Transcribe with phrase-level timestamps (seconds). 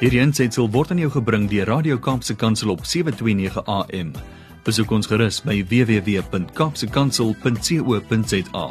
[0.00, 4.14] Hierdie aanseit word aan jou gebring deur Radio Kaapse Kansel op 7:29 AM.
[4.64, 8.66] Besoek ons gerus by www.kapsekansel.co.za.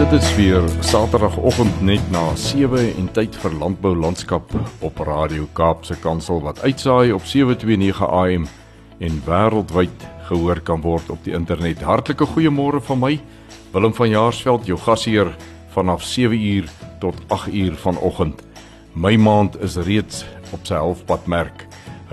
[0.00, 4.50] Dit is weer Saterdagoggend net na 7 en tyd vir landbou landskap
[4.80, 8.46] op Radio Kaapse Kansel wat uitsaai op 729 AM
[8.98, 11.82] en wêreldwyd gehoor kan word op die internet.
[11.82, 13.16] Hartlike goeiemôre van my
[13.74, 15.30] Willem van Jaarsveld, jou gasheer
[15.74, 16.66] vanaf 7uur
[17.02, 18.42] tot 8uur vanoggend.
[18.98, 21.66] My maand is reeds op sy halfpad merk.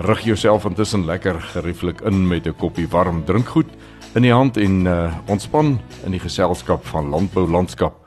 [0.06, 3.70] Rig jouself intussen lekker gerieflik in met 'n koppie warm drinkgoed
[4.14, 8.06] in die hand en uh, ontspan in die geselskap van landbou landskap.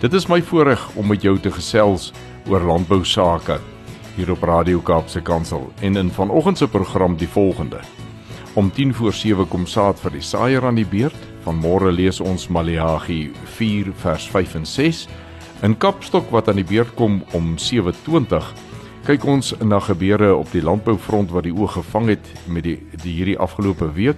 [0.00, 2.12] Dit is my voorreg om met jou te gesels
[2.48, 3.60] oor landbou sake
[4.16, 7.95] hier op Radio Kaapse Kansel en in vanoggend se program die volgende.
[8.56, 11.16] Om 10 voor 7 kom saad vir die saaier aan die beurt.
[11.44, 13.26] Vanmôre lees ons Maleagi
[13.58, 15.02] 4 vers 5 en 6.
[15.68, 18.48] In Kapstok wat aan die beurt kom om 7:20
[19.04, 23.12] kyk ons na gebeure op die landboufront wat die oog gevang het met die, die
[23.12, 24.16] hierdie afgelope week.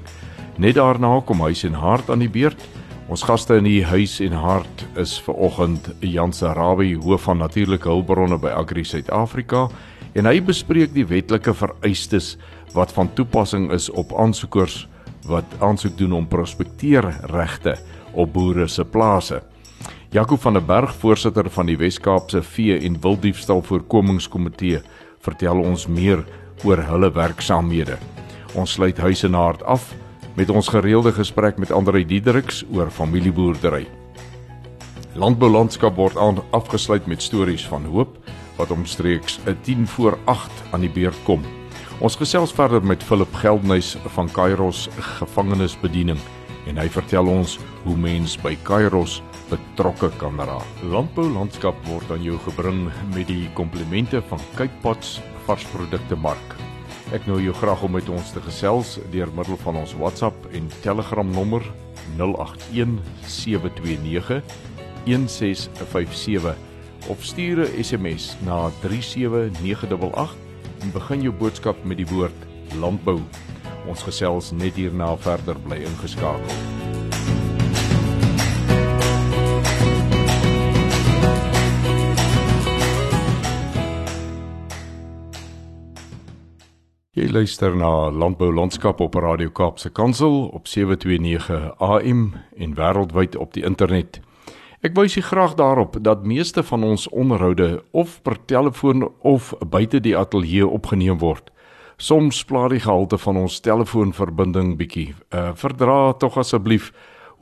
[0.56, 2.62] Net daarna kom huis en hart aan die beurt.
[3.08, 7.88] Ons gaste in die huis en hart is ver oggend Jan Sarabi, hoof van natuurlike
[7.88, 9.68] hulpbronne by Agri Suid-Afrika,
[10.14, 12.36] en hy bespreek die wetlike vereistes
[12.74, 14.86] wat van toepassing is op aansoekers
[15.28, 17.76] wat aansoek doen om prospekteerregte
[18.12, 19.42] op boere se plase.
[20.10, 24.80] Jaco van der Berg, voorsitter van die Wes-Kaapse Vee en Wilddiefstal Voorkomingskomitee,
[25.20, 26.24] vertel ons meer
[26.64, 27.98] oor hulle werksaamhede.
[28.56, 29.92] Ons sluit huis en hart af
[30.38, 33.84] met ons gereelde gesprek met Andre Diedericks oor familieboerdery.
[35.18, 36.16] Landbou landskap word
[36.50, 38.16] afgesluit met stories van hoop
[38.58, 41.42] wat omstreeks 'n 10 voor 8 aan die beurt kom.
[41.98, 46.18] Ons gesels verder met Philip Geldnys van Kairos gevangenisbediening
[46.66, 50.82] en hy vertel ons hoe mens by Kairos betrokke kan raak.
[50.82, 56.56] Landbou landskap word aan jou gebring met die komplimente van Cape Pots varsprodukte mark.
[57.16, 60.70] Ek nooi jou graag om met ons te gesels deur middel van ons WhatsApp en
[60.84, 61.64] Telegram nommer
[62.18, 64.42] 081 729
[65.08, 66.67] 1657
[67.06, 70.36] of stuur 'n SMS na 37988
[70.80, 72.46] en begin jou boodskap met die woord
[72.78, 73.20] landbou.
[73.86, 76.78] Ons gesels net hierna verder bly ingeskakel.
[87.18, 93.52] Jy luister na Landbou Landskap op Radio Kaapse Kansel op 729 AM en wêreldwyd op
[93.52, 94.20] die internet.
[94.78, 99.98] Ek wys u graag daarop dat meeste van ons onderhoude of per telefoon of buite
[100.00, 101.50] die ateljee opgeneem word.
[101.98, 105.16] Soms pla die gehalte van ons telefoonverbinding bietjie.
[105.34, 106.92] Uh verdra tog asseblief.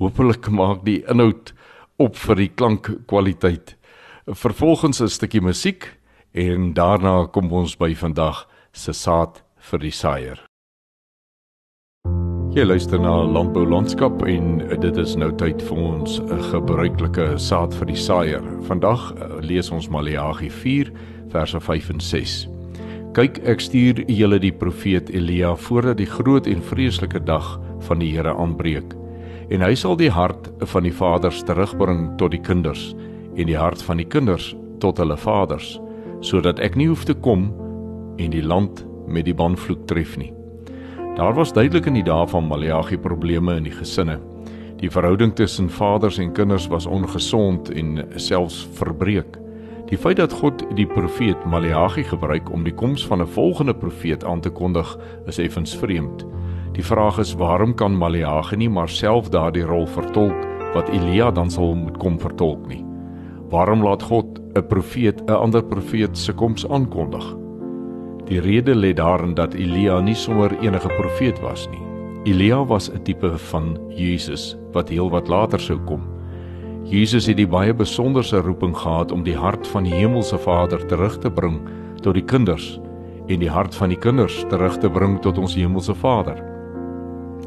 [0.00, 1.52] Hoopelik maak die inhoud
[2.00, 3.76] op vir die klankkwaliteit.
[4.24, 5.92] Vervolgens 'n stukkie musiek
[6.32, 10.45] en daarna kom ons by vandag se saad vir die saaier.
[12.56, 17.74] Jy luister na Landbou Landskap en dit is nou tyd vir ons 'n gebruikelike saad
[17.74, 18.40] vir die saaier.
[18.64, 20.90] Vandag eh, lees ons Maleagi 4
[21.28, 22.48] verse 5 en 6.
[23.12, 28.16] Kyk, ek stuur julle die profeet Elia voordat die groot en vreeslike dag van die
[28.16, 28.96] Here aanbreek.
[29.50, 32.96] En hy sal die hart van die vaders terugbring tot die kinders
[33.36, 35.78] en die hart van die kinders tot hulle vaders,
[36.20, 37.52] sodat ek nie hoef te kom
[38.16, 40.32] en die land met die banvloek tref nie.
[41.16, 44.18] Daar was duidelik in die dae van Maleagi probleme in die gesinne.
[44.76, 49.38] Die verhouding tussen vaders en kinders was ongesond en selfs verbreek.
[49.88, 54.24] Die feit dat God die profeet Maleagi gebruik om die koms van 'n volgende profeet
[54.24, 56.26] aan te kondig, is effens vreemd.
[56.72, 61.50] Die vraag is waarom kan Maleagi nie maar self daardie rol vertolk wat Elia dan
[61.50, 62.84] sal moet kom vertolk nie?
[63.48, 67.45] Waarom laat God 'n profeet 'n ander profeet se koms aankondig?
[68.26, 71.82] Die rede lê daarin dat Elia nie sommer enige profeet was nie.
[72.26, 76.02] Elia was 'n tipe van Jesus wat heelwat later sou kom.
[76.84, 81.18] Jesus het die baie besonderse roeping gehad om die hart van die hemelse Vader terug
[81.18, 81.60] te bring
[82.02, 82.80] tot die kinders
[83.28, 86.42] en die hart van die kinders terug te bring tot ons hemelse Vader.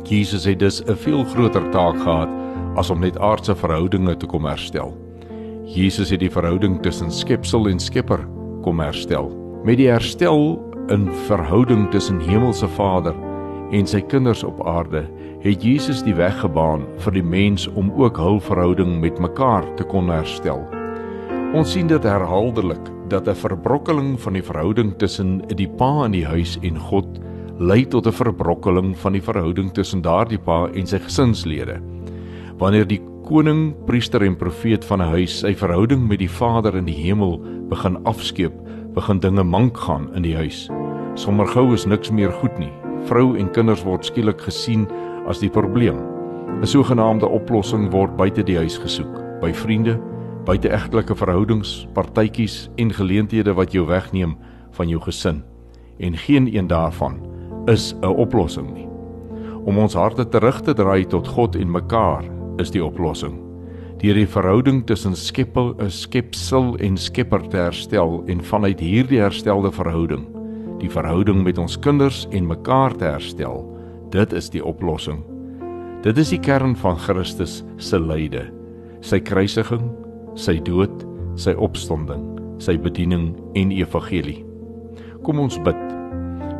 [0.03, 2.29] Jesus het dus 'n veel groter taak gehad
[2.75, 4.97] as om net aardse verhoudinge te kom herstel.
[5.65, 8.27] Jesus het die verhouding tussen skepsel en Skepper
[8.61, 9.31] kom herstel.
[9.63, 13.15] Met die herstel in verhouding tussen Hemelse Vader
[13.71, 15.03] en sy kinders op aarde,
[15.43, 19.85] het Jesus die weg gebaan vir die mens om ook hul verhouding met mekaar te
[19.87, 20.65] kon herstel.
[21.53, 26.25] Ons sien dit herhaaldelik dat 'n verbrokkeling van die verhouding tussen die pa in die
[26.25, 27.07] huis en God
[27.59, 31.81] lei tot 'n verbrokkeling van die verhouding tussen daardie pa en sy gesinslede.
[32.57, 36.85] Wanneer die koning, priester en profeet van 'n huis sy verhouding met die Vader in
[36.85, 38.53] die hemel begin afskeep,
[38.93, 40.69] begin dinge mank gaan in die huis.
[41.19, 42.71] Sommige gou is niks meer goed nie.
[43.09, 44.85] Vrou en kinders word skielik gesien
[45.27, 45.97] as die probleem.
[46.61, 49.97] 'n Sogenaamde oplossing word buite die huis gesoek, by vriende,
[50.47, 54.37] buite egtelike verhoudings, partytjies en geleenthede wat jou wegneem
[54.71, 55.43] van jou gesin.
[55.99, 57.19] En geen een daarvan
[57.67, 58.87] is 'n oplossing nie.
[59.65, 62.23] Om ons harte terug te draai tot God en mekaar
[62.57, 63.35] is die oplossing.
[63.97, 69.71] Deur die verhouding tussen skepel, 'n skepsel en skepper te herstel en vanuit hierdie herstelde
[69.71, 70.38] verhouding
[70.79, 73.63] die verhouding met ons kinders en mekaar te herstel,
[74.13, 75.21] dit is die oplossing.
[76.03, 78.45] Dit is die kern van Christus se lyde,
[79.03, 79.89] sy kruisiging,
[80.39, 81.03] sy dood,
[81.39, 82.23] sy opstanding,
[82.63, 84.39] sy bediening en evangelie.
[85.27, 85.79] Kom ons bid.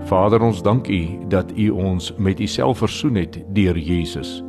[0.09, 1.01] Vader, ons dank U
[1.31, 4.39] dat U ons met U self versoen het deur Jesus.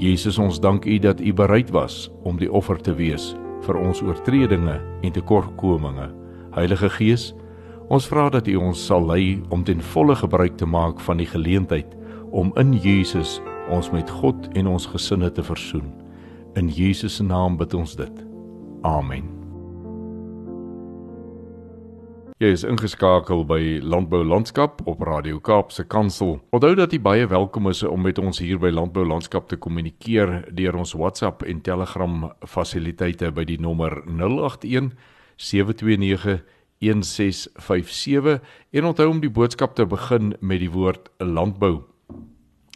[0.00, 3.32] Jesus, ons dank U dat U bereid was om die offer te wees
[3.62, 6.08] vir ons oortredinge en tekortkominge.
[6.56, 7.30] Heilige Gees,
[7.92, 11.28] ons vra dat U ons sal lei om ten volle gebruik te maak van die
[11.28, 11.92] geleentheid
[12.32, 13.36] om in Jesus
[13.68, 15.90] ons met God en ons gesinne te versoen.
[16.56, 18.22] In Jesus se naam bid ons dit.
[18.88, 19.28] Amen.
[22.40, 26.40] Jy is ingeskakel by Landbou Landskap op Radio Kaapse Kansel.
[26.50, 30.48] Onthou dat jy baie welkom is om met ons hier by Landbou Landskap te kommunikeer
[30.50, 34.90] deur ons WhatsApp en Telegram fasiliteite by die nommer 081
[35.36, 36.40] 729
[36.82, 38.42] 1657
[38.72, 41.84] en onthou om die boodskap te begin met die woord landbou.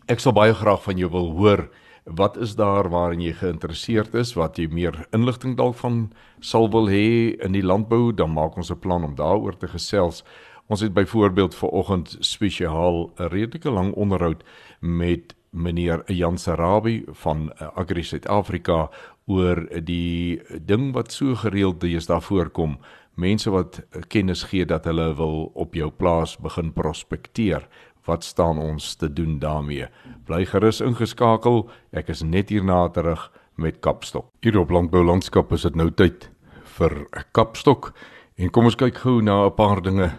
[0.07, 1.67] Ek sal baie graag van jou wil hoor
[2.07, 6.87] wat is daar waarin jy geïnteresseerd is, wat jy meer inligting dalk van sal wil
[6.87, 10.23] hê in die landbou, dan maak ons 'n plan om daaroor te gesels.
[10.69, 14.45] Ons het byvoorbeeld ver oggend spesiaal 'n redelike lang onderhoud
[14.81, 18.91] met meneer Jan Sarabi van eh, Agri Suid-Afrika
[19.27, 22.79] oor die ding wat so gereeld daar voorkom
[23.17, 23.81] mense wat
[24.13, 27.67] kennis gee dat hulle wil op jou plaas begin prospekteer
[28.07, 29.89] wat staan ons te doen daarmee?
[30.27, 31.65] Bly gerus ingeskakel.
[31.91, 34.29] Ek is net hierna terug met Kapstok.
[34.45, 36.29] Hier op Landbou Landskap is dit nou tyd
[36.77, 37.93] vir 'n Kapstok
[38.37, 40.13] en kom ons kyk gou na 'n paar dinge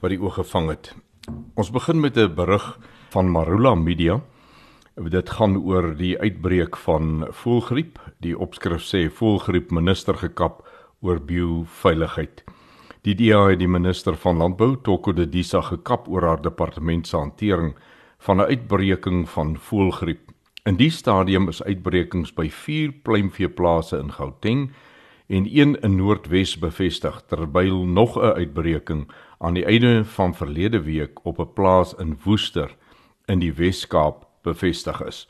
[0.00, 0.94] wat die oog gevang het.
[1.56, 2.78] Ons begin met 'n berig
[3.10, 4.20] van Marula Media.
[4.96, 7.98] Dit gaan oor die uitbreek van voëlgriep.
[8.20, 10.67] Die opskrif sê voëlgriep minister gekap
[11.00, 12.44] oor bioveiligheid.
[13.06, 17.16] Die DA het die minister van Landbou, Toko de Disa, gekap oor haar departement se
[17.16, 17.74] hantering
[18.18, 20.30] van 'n uitbreking van voëlgriep.
[20.64, 24.72] In die stadium is uitbrekings by 4 pluimveeplase in Gauteng
[25.28, 29.08] en een in Noordwes bevestig, terwyl nog 'n uitbreking
[29.38, 32.76] aan die einde van verlede week op 'n plaas in Woester
[33.26, 35.28] in die Wes-Kaap bevestig is.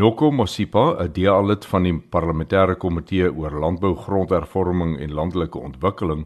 [0.00, 6.22] Noko Mosipa, 'n DA-lid van die parlementêre komitee oor landbou, grondhervorming en landelike ontwikkeling,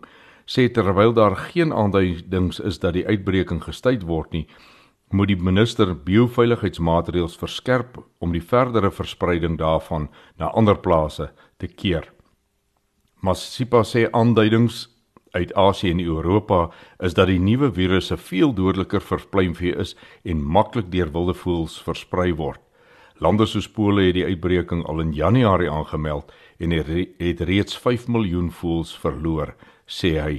[0.47, 4.47] sê terwyl daar geen aanduidings is dat die uitbreking gestuit word nie,
[5.11, 12.13] moet die minister bioveiligheidsmaatreëls verskerp om die verdere verspreiding daarvan na ander plase te keer.
[13.23, 14.89] Masipa sê aanduidings
[15.33, 20.47] uit Asië en Europa is dat die nuwe virusse veel dodeliker vir pluimvee is en
[20.47, 22.64] maklik deur wilde voëls versprei word.
[23.25, 28.51] Lande soos Pole het die uitbreking al in Januarie aangemeld en het reeds 5 miljoen
[28.53, 29.55] voëls verloor
[29.89, 30.35] sê hy.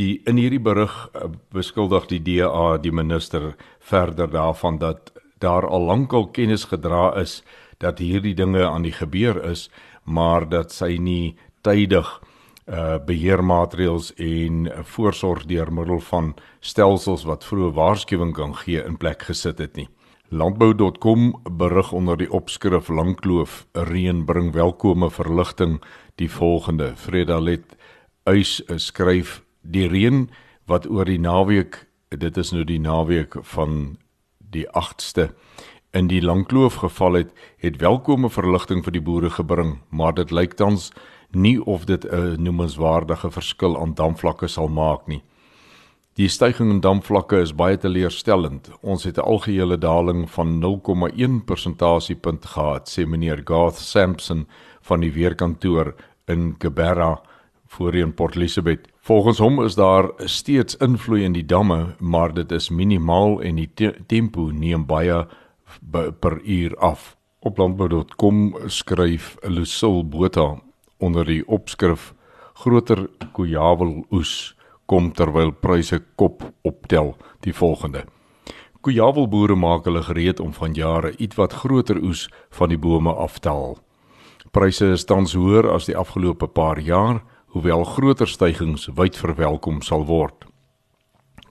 [0.00, 5.86] Die in hierdie berig uh, beskuldig die DA die minister verder daarvan dat daar al
[5.86, 7.42] lankal kennis gedra is
[7.78, 9.68] dat hierdie dinge aan die gebeur is,
[10.02, 12.08] maar dat sy nie tydig
[12.64, 16.30] uh beheermaatreëls en voorsorg deur middel van
[16.64, 19.88] stelsels wat vroeë waarskuwing kan gee in plek gesit het nie.
[20.34, 25.76] Landbou.com berig onder die opskrif Langkloof reën bring welkome verligting.
[26.18, 27.76] Die volgende Fredalet
[28.26, 30.24] uys eh, skryf die reën
[30.66, 33.94] wat oor die naweek dit is nou die naweek van
[34.56, 35.28] die 8ste
[35.94, 37.30] in die langkloof geval het
[37.62, 40.90] het welkome verligting vir die boere gebring maar dit lyk tans
[41.30, 45.22] nie of dit 'n noemenswaardige verskil aan damvlakke sal maak nie
[46.14, 48.68] Die stygings in damvlakke is baie teleurstellend.
[48.86, 54.46] Ons het 'n algehele daling van 0,1 persentasiepunt gehad, sê meneer Garth Sampson
[54.80, 55.94] van die weerkantoor
[56.26, 57.20] in Geberra
[57.66, 58.86] voorheen Port Elizabeth.
[59.00, 63.70] Volgens hom is daar steeds invloei in die damme, maar dit is minimaal en die
[63.74, 65.26] te tempo neem baie
[66.20, 67.16] per uur af.
[67.40, 70.60] Op landbou.com skryf Lucille Botha
[70.98, 72.14] onder die opskrif
[72.52, 74.54] groter kojavel oes
[74.86, 78.04] kom terwyl pryse kop optel die volgende
[78.84, 83.48] Kujawelboere maak hulle gereed om vanjaar 'n ietwat groter oes van die bome af te
[83.48, 83.78] haal.
[84.52, 90.04] Pryse is tans hoër as die afgelope paar jaar, hoewel groter stygings wyd verwelkom sal
[90.04, 90.44] word.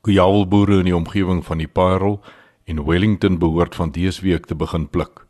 [0.02, 2.22] Kujawelboere in die omgewing van die Parel
[2.66, 5.26] en Wellington behoort van dese week te begin pluk.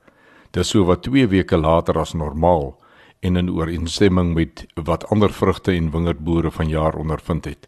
[0.52, 2.76] Dis so wat 2 weke later as normaal
[3.22, 7.68] en in ooreenstemming met wat ander vrugte en wingerdboere vanjaar ondervind het.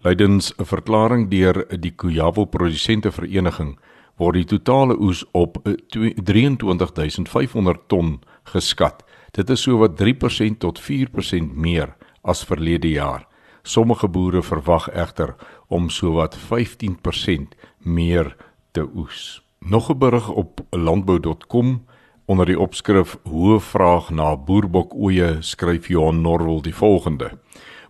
[0.00, 3.78] Lydens 'n verklaring deur die Kujawel Produsente Vereniging
[4.16, 9.04] word die totale oes op 23500 ton geskat.
[9.32, 13.26] Dit is sowat 3% tot 4% meer as verlede jaar.
[13.62, 15.34] Sommige boere verwag egter
[15.66, 18.36] om sowat 15% meer
[18.70, 19.42] te oes.
[19.58, 21.86] Nog 'n berig op landbou.com
[22.26, 27.38] onder die opskrif Hoë vraag na boerbokoeie skryf Johan Norwel die volgende: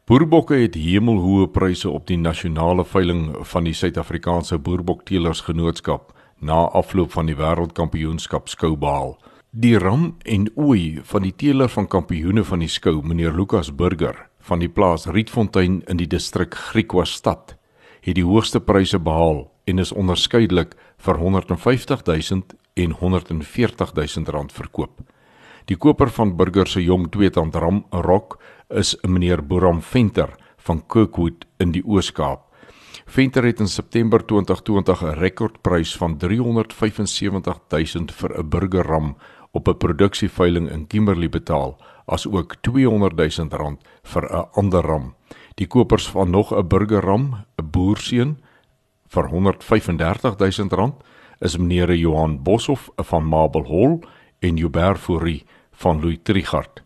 [0.09, 7.13] Boerbokke het hemelhoë pryse op die nasionale veiling van die Suid-Afrikaanse Boerbokteelers Genootskap na afloop
[7.13, 9.19] van die Wêreldkampioenskap skou behaal.
[9.53, 14.17] Die ram en ooi van die teeler van kampioene van die skou, meneer Lukas Burger
[14.49, 17.59] van die plaas Rietfontein in die distrik Griquastad,
[18.01, 20.73] het die hoogste pryse behaal en is onderskeidelik
[21.05, 22.49] vir 150 000
[22.81, 25.05] en 140 000 rand verkoop.
[25.69, 28.39] Die koper van Burger se jong tweetand ram rok
[28.69, 32.45] is meneer Boram Venter van Kirkwood in die Oos-Kaap.
[33.09, 39.17] Venter het in September 2020 'n rekordprys van 375000 vir 'n burgerram
[39.53, 45.15] op 'n produksieveiling in Kimberley betaal, asook 200000 rand vir 'n ander ram.
[45.55, 48.39] Die kopers van nog 'n burgerram, 'n boerseun
[49.09, 50.95] vir 135000 rand,
[51.41, 54.01] is meneer Johan Boshoff van Marble Hall
[54.39, 56.83] en Hubert Fourie van Louis Trigard.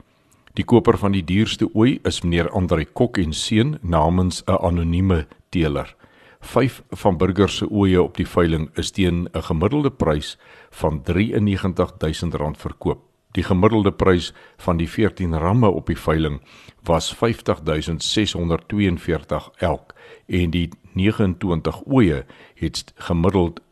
[0.53, 5.27] Die koper van die duurste ooi is meneer Andre Kok en seun namens 'n anonieme
[5.49, 5.97] teeler.
[6.41, 10.39] 5 van burger se ooe op die veiling is teen 'n gemiddelde prys
[10.71, 13.01] van R93000 verkoop.
[13.33, 16.43] Die gemiddelde prys van die 14 ramme op die veiling
[16.85, 19.95] was 50642 elk
[20.27, 23.65] en die 29 ooe het gemiddeld R37482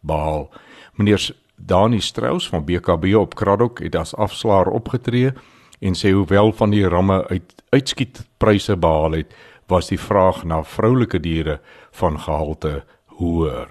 [0.00, 0.50] behaal.
[0.94, 5.30] Meneer Dani Strauss van BKB op Kraddock het as afslaer opgetree
[5.78, 9.34] en sê hoewel van die ramme uit uitskiet pryse behaal het,
[9.70, 13.70] was die vraag na vroulike diere van gehalte hoër.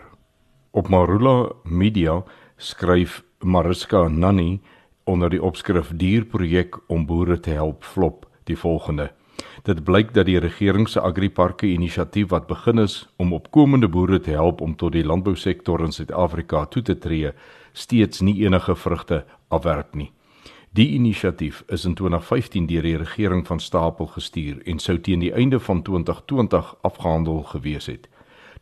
[0.71, 2.21] Op Marula Media
[2.57, 4.61] skryf Mariska Nanni
[5.03, 9.11] onder die opskrif Dierprojek om boere te help flop die volgende:
[9.67, 14.31] Dit blyk dat die regering se agriparke inisiatief wat begin is om opkomende boere te
[14.31, 17.33] help om tot die landbousektor in Suid-Afrika toe te tree,
[17.73, 20.11] steeds nie enige vrugte afwerp nie.
[20.71, 25.33] Die inisiatief is in 2015 deur die regering van Stapel gestuur en sou teen die
[25.33, 28.07] einde van 2020 afgehandel gewees het.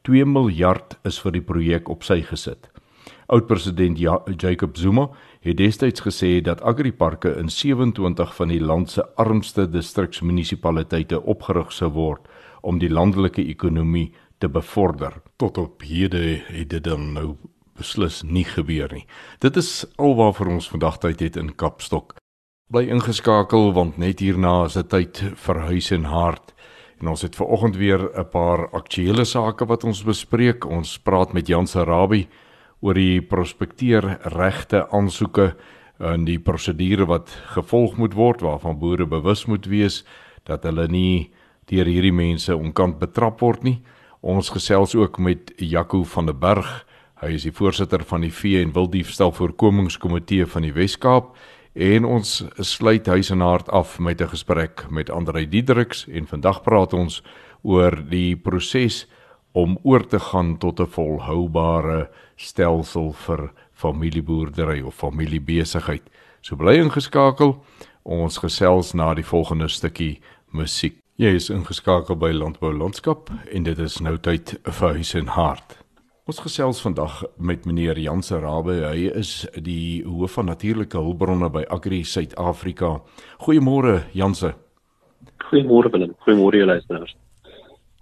[0.01, 2.71] 2 miljard is vir die projek op sy gesit.
[3.29, 5.09] Oud-president ja Jacob Zuma
[5.45, 11.91] het destyds gesê dat agriparke in 27 van die land se armste distriksmunisipaliteite opgerig sou
[11.93, 12.25] word
[12.61, 15.21] om die landelike ekonomie te bevorder.
[15.37, 17.35] Tot op hede het dit dan nou
[17.79, 19.05] beslis nie gebeur nie.
[19.39, 22.17] Dit is alwaar ons vandag tyd het in Kapstok.
[22.69, 26.53] Bly ingeskakel want net hierna is dit tyd vir huis en hart.
[26.99, 30.65] En ons het ver oggend weer 'n paar aktuelle sake wat ons bespreek.
[30.65, 32.27] Ons praat met Jan Sarabi
[32.81, 35.55] oor die prospekteer regte aansoeke
[35.99, 40.03] en die prosedure wat gevolg moet word waarvan boere bewus moet wees
[40.43, 41.31] dat hulle nie
[41.65, 43.81] deur hierdie mense onkant betrap word nie.
[44.21, 46.85] Ons gesels ook met Jaco van der Berg.
[47.19, 51.33] Hy is die voorsitter van die Vee en Wilddiefstal Voorkomingskomitee van die Wes-Kaap
[51.75, 52.29] en ons
[52.63, 57.21] sluit huis en hart af met 'n gesprek met Andrei Diedriks en vandag praat ons
[57.61, 59.05] oor die proses
[59.51, 66.03] om oor te gaan tot 'n volhoubare stelsel vir familieboerdery of familiebesigheid.
[66.41, 67.63] So bly ingeskakel.
[68.03, 70.21] Ons gesels na die volgende stukkie
[70.51, 70.95] musiek.
[71.15, 75.78] Jy is ingeskakel by Landbou Landskap en dit is nou tyd vir huis en hart.
[76.29, 78.75] Ons gesels vandag met meneer Jan Serabe.
[78.83, 82.99] Hy is die hoof van natuurlike hulpbronne by Agri Suid-Afrika.
[83.47, 84.51] Goeiemôre Janse.
[85.47, 86.13] Goeiemôre Willem.
[86.27, 87.15] Goeiemôre luisteraars.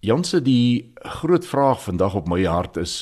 [0.03, 0.91] Janse, die
[1.21, 2.99] groot vraag vandag op my hart is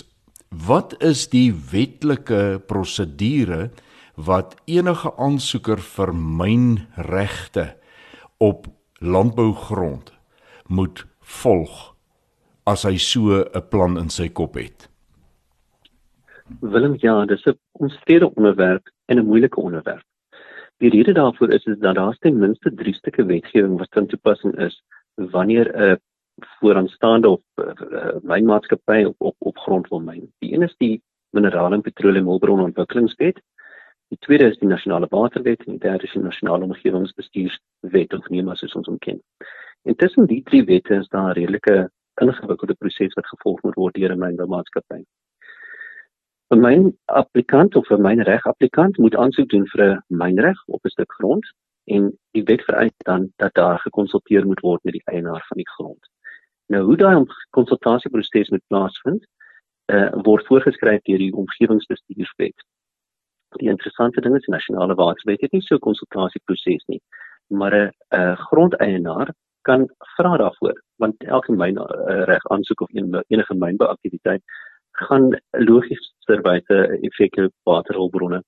[0.67, 3.72] wat is die wetlike prosedure
[4.29, 7.72] wat enige aansoeker vir mynregte
[8.38, 8.70] op
[9.01, 10.13] landbougrond
[10.70, 11.08] moet
[11.41, 11.96] volg
[12.70, 14.94] as hy so 'n plan in sy kop het?
[16.46, 20.04] Willem, ja, dis 'n omstrede onderwerp en 'n moeilike onderwerp.
[20.78, 24.58] Die rede daarvoor is is dat daar ten minste 3 stukke wetgewing wat van toepassing
[24.58, 24.84] is
[25.16, 26.00] wanneer 'n
[26.60, 30.34] vooraanstaande of uh, mynmaatskappy op op op grond wil myn.
[30.40, 33.42] Die een is die Minerale en Petroleum Hulpbron Ontwikkelingswet.
[34.08, 38.56] Die tweede is die Nasionale Waterwet en die derde is die Nasionale Omgewingsbestuurswet of NEMA
[38.56, 39.22] soos ons hom ken.
[39.82, 41.90] Intussen die drie wette is daar 'n redelike
[42.22, 45.04] ingewikkelde proses wat gevolg moet word deur 'n mynboumaatskappy.
[46.54, 50.90] 'n Myn applikant of 'n mynreg applikant moet aansoek doen vir 'n mynreg op 'n
[50.90, 51.46] stuk grond
[51.86, 55.70] en die wet vereis dan dat daar gekonsulteer moet word met die eienaar van die
[55.70, 56.10] grond.
[56.68, 59.25] Nou hoe daai konsultasieproses moet plaasvind,
[59.94, 62.66] uh, word voorgeskryf deur die omgewingsbestuurswet.
[63.62, 67.02] Die interessante ding is die nasionale waterwet het nie so 'n konsultasieproses nie,
[67.48, 73.24] maar 'n uh, grondeienaar kan vra daarvoor want elke myn uh, reg aansoek of en,
[73.28, 74.42] enige mynbouaktiwiteit
[74.96, 78.42] gaan logiesverwyte effekte waterhulpbronne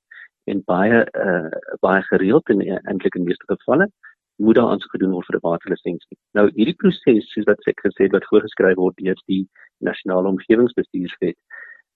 [0.52, 1.50] en baie uh,
[1.84, 3.90] baie gereeld en eintlik in meeste gevalle
[4.38, 6.18] moet daar aansoek gedoen word vir 'n waterlisensie.
[6.38, 9.48] Nou hierdie proses soos wat ek gesê het wat voorgeskryf word deur die
[9.90, 11.38] nasionale omgewingsbestuurswet,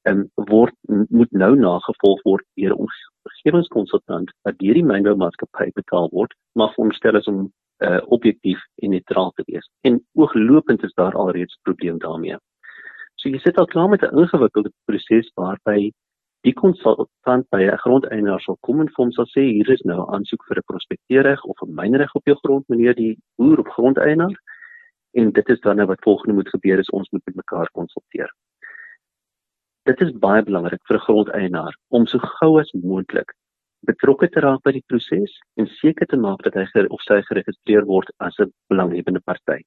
[0.10, 0.76] um, word
[1.10, 7.16] moet nou nagevolg word deur 'n omgewingskonsultant wat deur die mynboumaatskappy betaal word, maar veronderstel
[7.16, 7.52] is om
[7.86, 9.70] uh, objektief en neutraal te wees.
[9.82, 12.38] En ooglopend is daar alreeds probleem daarmee.
[13.22, 15.92] So jy sit al klaar met 'n ingewikkelde proses waarby
[16.48, 20.00] die konsultant by 'n grondeienaar sal kom en vir hom sal sê hier is nou
[20.02, 23.68] 'n aansoek vir 'n prospekteerreg of 'n mynreg op jou grond meneer die boer of
[23.76, 24.34] grondeienaar
[25.14, 28.30] en dit is dan nou wat volgende moet gebeur is ons moet met mekaar konsulteer.
[29.84, 33.30] Dit is baie belangrik vir 'n grondeienaar om so gou as moontlik
[33.86, 37.86] betrokke te raak by die proses en seker te maak dat hy of sy geregistreer
[37.86, 39.62] word as 'n belanghebbende party.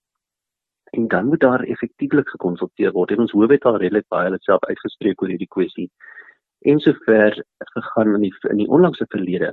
[0.95, 3.11] En dan moet daar effektiewelik gekonsulteer word.
[3.11, 5.89] En ons hoef dit al redelik baie hulle self uitgespreek oor hierdie kwessie
[6.71, 9.51] en sover gegaan in die in die onlangse verlede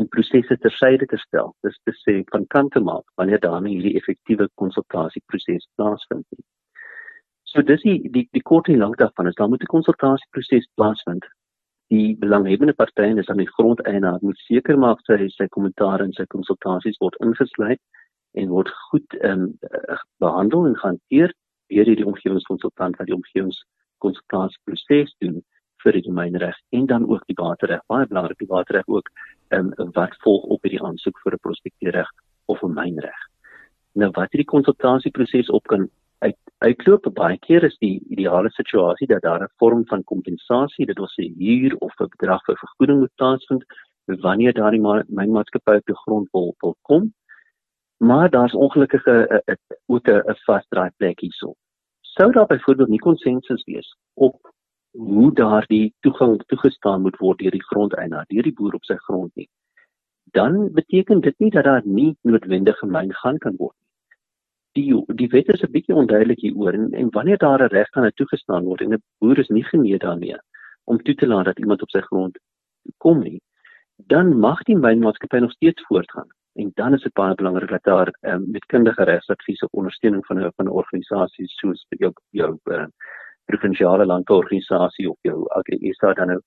[0.00, 1.54] om prosesse tersyde te stel.
[1.64, 6.24] Dis te sê van kant te maak wanneer daarmee hierdie effektiewe konsultasieproses plaasvind.
[7.50, 11.24] So dis die die, die kort en lank daarvan is dan moet 'n konsultasieproses plaasvind.
[11.90, 16.12] Die belanghebbende partye en dis dan die grondeienaar moet seker maak sy sy kommentaar en
[16.12, 17.80] sy konsultasies word ingesluit
[18.36, 19.58] en word goed ehm um,
[20.22, 21.34] behandel en gehanteer
[21.72, 25.36] deur die omgewingskonsultant wat die omgewingskonsultasieproses doen
[25.84, 27.82] vir die mynreg en dan ook die waterreg.
[27.92, 29.08] Baie belangrik die waterreg ook
[29.48, 32.10] ehm um, wat volg op hierdie aansoek vir 'n prospekteerreg
[32.46, 33.20] of 'n mynreg.
[33.94, 39.22] Nou wat hierdie konsultasieproses op kan uit uitloop baie keer is die ideale situasie dat
[39.22, 43.14] daar 'n vorm van kompensasie, dit wil sê huur of 'n bedrag vir vergoeding moet
[43.14, 43.64] plaasvind
[44.06, 47.12] wanneer daardie mynmaatskappy op die grond wil wil kom.
[47.96, 49.42] Maar daar's ongelukkige
[49.86, 51.54] ook 'n vasdraai plek hierso.
[52.00, 54.52] Sou daar byvoorbeeld nie konsensus wees op
[54.90, 59.34] hoe daardie toegang toegestaan moet word deur die grondeienaar, deur die boer op sy grond
[59.34, 59.48] nie.
[60.24, 63.84] Dan beteken dit nie dat daar nie noodwendig gemyn gaan kan word nie.
[64.72, 68.10] Die die wet is 'n bietjie onduidelik hieroor en, en wanneer daar 'n reg aan
[68.14, 70.38] toegestaan word en 'n boer is nie genee daarmee
[70.84, 72.38] om toe te laat dat iemand op sy grond
[72.96, 73.40] kom nie,
[73.96, 76.28] dan mag die mynmaatskappy nog steeds voortgaan.
[76.56, 80.38] En dan is dit baie belangrik dat daar um, met kundige regsadvies op ondersteuning van
[80.38, 82.86] 'n van 'n organisasie soos jou jou uh,
[83.44, 86.40] provinsiale landbouorganisasie of jou AgriSA dan nou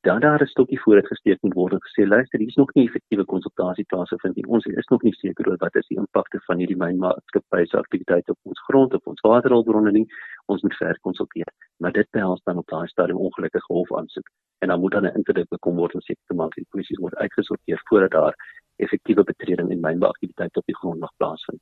[0.00, 2.86] dan daar 'n stokkie vooruit gesteek moet word en gesê luister hier is nog nie
[2.86, 4.46] effektiewe konsultasie plaasgevind nie.
[4.46, 8.30] Ons is nog nie seker oor wat is die impakte van hierdie mynmaatskappy se aktiwiteite
[8.30, 10.06] op ons grond of ons waterhulpbronne nie.
[10.46, 11.52] Ons moet ver konsulteer.
[11.76, 14.28] Maar dit behels dan op daai stadium ongelukkige hof aansoek.
[14.58, 17.14] En dan moet dan 'n interdik bekom word om seker te maak die kwessies word
[17.14, 18.34] uitgesorteer voordat daar
[18.86, 21.60] effektiewe betreding in mynbouaktiwiteite op die grond mag plaasvind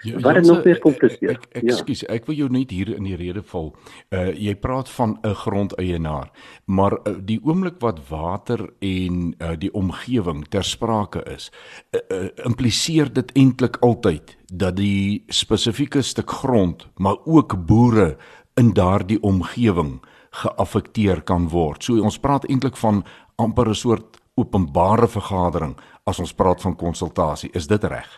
[0.00, 1.38] Ja, Wat het nog meer kompliseer?
[1.50, 2.08] Ekskuus, ja.
[2.16, 3.70] ek wil jou net hier in die rede val.
[4.10, 6.30] Uh jy praat van 'n grondeienaar,
[6.64, 11.50] maar uh, die oomblik wat water en uh die omgewing ter sprake is,
[11.94, 18.16] uh, uh, impliseer dit eintlik altyd dat die spesifieke stuk grond, maar ook boere
[18.54, 21.84] in daardie omgewing geaffekteer kan word.
[21.84, 23.04] So ons praat eintlik van
[23.36, 27.50] amper 'n soort openbare vergadering as ons praat van konsultasie.
[27.54, 28.08] Is dit reg?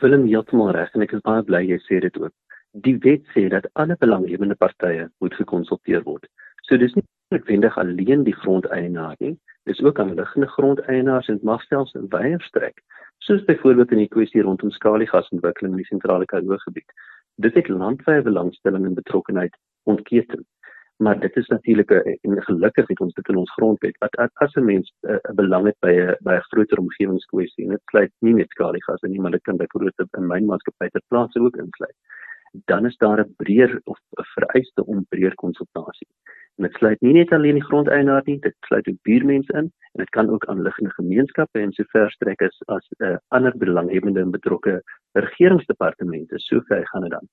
[0.00, 2.32] Willem heeltemal reg en ek is baie bly jy sê dit ook.
[2.84, 6.28] Die wet sê dat alle belanghebbende partye moet gekonsulteer word.
[6.68, 9.34] So dis nie noodwendig alleen die grondeienaar nie,
[9.68, 12.80] dis ook aan liggende grondeienaars en mag selfs in wyeer strek,
[13.24, 16.88] soos byvoorbeeld in die kwessie rondom skaliegasontwikkeling in die sentrale Karoo gebied.
[17.36, 20.46] Dit het landwyse belangstelling en betrokkenheid ontketen
[20.98, 23.98] maar dit is natuurlik 'n gelukkig het ons dit in ons grondwet.
[23.98, 27.70] Wat as 'n mens 'n uh, belang het by 'n by 'n groter omgewingskwessie en
[27.70, 30.88] dit sluit nie net skaliegas in nie maar dit kan by groter in myn maatskappy
[30.88, 31.96] ter plaatse ook insluit
[32.64, 36.08] dan is daar 'n breër of 'n vereiste om breër konsultasie.
[36.56, 40.04] En dit sluit nie net alleen die grondeienaar nie dit sluit ook buurmense in en
[40.04, 44.30] dit kan ook aanliggende gemeenskappe en sover strek as as 'n uh, ander belanghebbende en
[44.30, 44.82] betrokke
[45.12, 46.38] regeringsdepartemente.
[46.38, 47.28] So ver gaan dit dan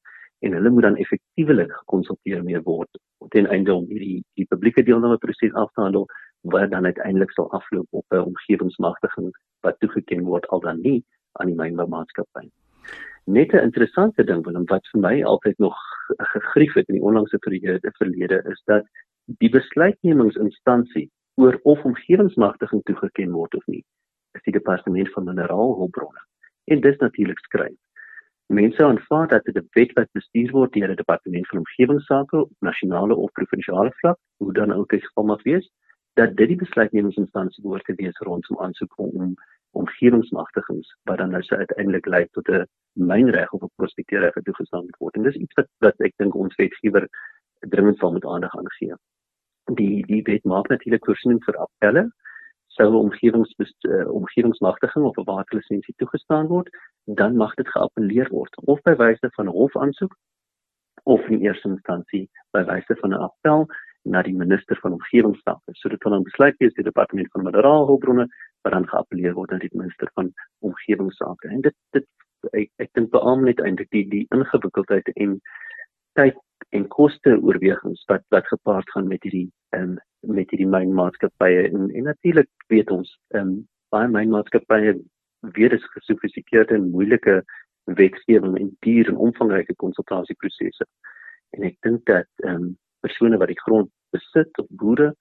[0.45, 2.99] en hulle moet dan effektiewelik gekonsulteer mee word
[3.33, 6.05] ten einde om hierdie die publieke deelname proses af te handel
[6.53, 9.31] wat dan uiteindelik sal afloop op 'n omgewingsmagtiging
[9.65, 12.45] wat toegeken word al dan nie aan die mynboumaatskappy.
[13.25, 15.77] Net 'n interessante ding Willem wat vir my altyd nog
[16.17, 18.85] gegrief het in die onlangse verlede verlede is dat
[19.25, 23.83] die besluitnemingsinstansie oor of omgewingsmagtiging toegeken word of nie
[24.31, 26.21] is die departement van mineraalhulpbronne
[26.65, 27.84] en dis natuurlik skryf.
[28.47, 32.51] Mense aanvaar dat dit 'n wet wat bestuur word deur die departement van omgewingsake op
[32.59, 35.71] nasionale of provinsiale vlak, hoe dan ook dit geval mag wees,
[36.13, 39.33] dat dit die besluitnemingsinstansie behoort te wees rondom aansoek om
[39.71, 45.15] omgewingsmagtigings wat dan nou se uiteindelik lei tot 'n mynreg of 'n prospekteerreg toegestaan word.
[45.15, 47.07] En dis iets wat wat ek dink ons wetgewer
[47.59, 48.93] dringend sal moet aandag aan gee.
[49.73, 52.11] Die die wet maak natuurlik voorsiening vir appelle
[52.75, 56.69] sou omgewings uh, omgewingsmagtiging of 'n waterlisensie toegestaan word,
[57.05, 60.15] dan mag dit geappeleer word of by wyse van hofaansoek
[61.03, 63.67] of in eerste instansie by wyse van 'n appel
[64.03, 65.73] na die minister van omgewingsake.
[65.73, 68.27] So dit kan dan besluit wees die departement van mineraalhulpbronne
[68.61, 71.47] wat dan geappeleer word na die minister van omgewingsake.
[71.47, 72.05] En dit dit
[72.53, 75.39] ek ek dink beamoen net eintlik die die ingewikkeldheid en
[76.19, 76.37] tyd
[76.75, 79.97] en koste oorwegings wat wat gepaard gaan met hierdie ehm um,
[80.35, 83.59] met hierdie mynmaatskappye en en natuurlik weet ons ehm um,
[83.93, 84.95] baie mynmaatskappye
[85.57, 87.43] weet dit gesofistikeerde en moeilike
[87.99, 90.87] wetgewing en duur en omvangryke konsultasieprosesse.
[91.53, 92.73] En ek dink dat ehm um,
[93.05, 95.13] persone wat die grond besit of boere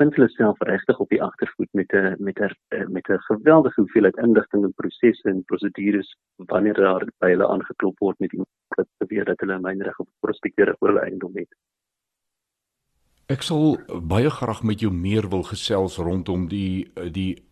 [0.00, 4.16] vind hulle self regtig op die agtervoet met 'n met 'n met 'n geweldige hoeveelheid
[4.16, 9.24] inligting en prosesse en prosedures wanneer daar by hulle aangeklop word met iemand wat beweer
[9.24, 11.52] dat hulle 'n mynreg of prospekteer oor hulle eiendom het.
[13.26, 17.49] Ek sal baie graag met jou meer wil gesels rondom die die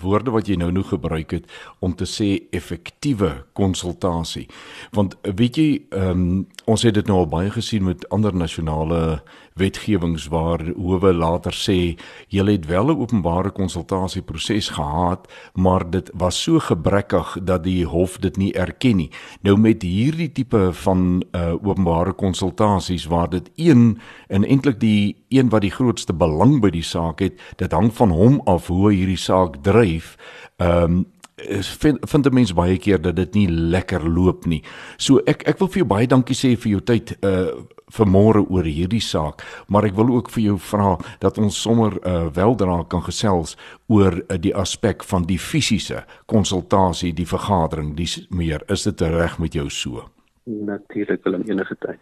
[0.00, 4.46] woorde wat jy nou nou gebruik het om te sê effektiewe konsultasie.
[4.94, 9.20] Want weet jy, um, ons het dit nou al baie gesien met ander nasionale
[9.60, 11.96] wetgewings waar howe later sê
[12.32, 18.18] jy het wel 'n openbare konsultasieproses gehad, maar dit was so gebrekkig dat die hof
[18.18, 19.10] dit nie erken nie.
[19.42, 25.48] Nou met hierdie tipe van uh, openbare konsultasies waar dit een en eintlik die een
[25.48, 29.20] wat die grootste belang by die saak het, dit hang van hom af hoe hierdie
[29.20, 30.16] saak dryf,
[30.60, 31.06] ehm um,
[31.48, 34.62] is vind, vind 'n mens baie keer dat dit nie lekker loop nie.
[34.96, 37.48] So ek ek wil vir jou baie dankie sê vir jou tyd uh
[37.90, 42.28] vanmôre oor hierdie saak, maar ek wil ook vir jou vra dat ons sommer uh
[42.34, 43.56] weldra kan gesels
[43.88, 48.62] oor uh, die aspek van die fisiese konsultasie, die vergadering, dis meer.
[48.68, 50.04] Is dit reg met jou so?
[50.44, 51.98] Natuurlik wil enige tyd.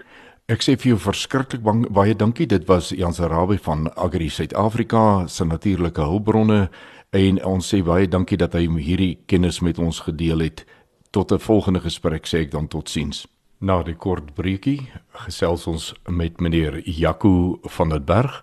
[0.48, 1.61] Ek sê vir jou verskriklik
[1.92, 2.46] baie dankie.
[2.48, 6.70] Dit was Jan Sarabi van Agri Suid-Afrika se natuurlike hulpbronne
[7.12, 10.64] en ons sê baie dankie dat hy hierdie kennis met ons gedeel het.
[11.12, 13.26] Tot 'n volgende gesprek sê ek dan totsiens.
[13.61, 14.88] Na die kort breekie
[15.26, 18.42] gesels ons met meneer Jaco van der Berg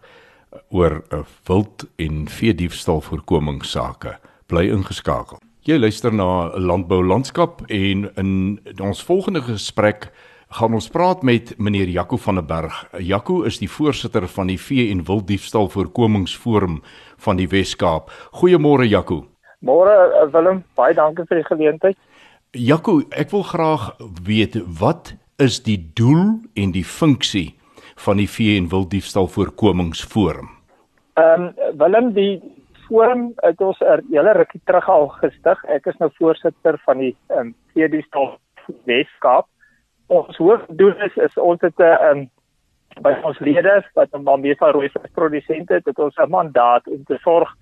[0.70, 1.04] oor
[1.48, 4.20] wild en vee diefstal voorkomingsake.
[4.46, 5.40] Bly ingeskakel.
[5.62, 10.12] Jy luister na Landbou Landskap en in ons volgende gesprek
[10.56, 12.76] gaan ons praat met meneer Jaco van der Berg.
[13.04, 16.78] Jaco is die voorsitter van die Vee en Wilddiefstal Voorkomingsforum
[17.26, 18.12] van die Wes-Kaap.
[18.40, 19.26] Goeiemôre Jaco.
[19.66, 21.98] Môre eh, Willem, baie dankie vir die geleentheid.
[22.56, 23.90] Jaco, ek wil graag
[24.24, 27.50] weet wat is die doel en die funksie
[28.06, 30.54] van die Vee en Wilddiefstal Voorkomingsforum?
[31.20, 32.40] Ehm um, Willem, die
[32.88, 35.60] forum het ons 'n er, hele rukkie terug al gestig.
[35.68, 38.38] Ek is nou voorsitter van die ehm um, Vee Diefstal
[38.86, 39.48] Wes-Kaap
[40.08, 42.30] ons hoofdoel is is ons het 'n um,
[43.02, 47.56] by ons lede wat dan meestal rooi produsente het, ons 'n mandaat om te sorg